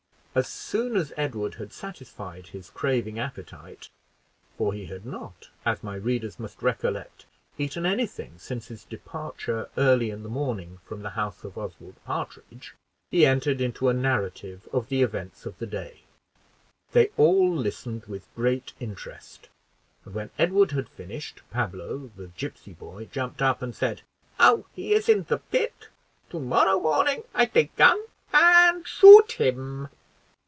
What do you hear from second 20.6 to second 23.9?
had finished, Pablo, the gipsy boy, jumped up and